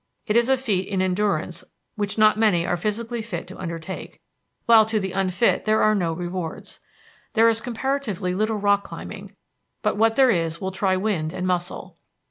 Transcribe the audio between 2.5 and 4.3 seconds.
are physically fit to undertake,